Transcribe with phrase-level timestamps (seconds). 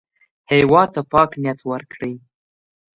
[0.51, 2.13] هېواد ته پاک نیت ورکړئ